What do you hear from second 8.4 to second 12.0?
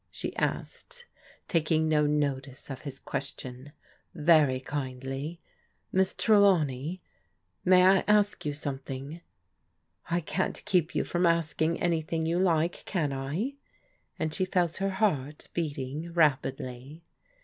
you some thmg?"" I can't keep you from asking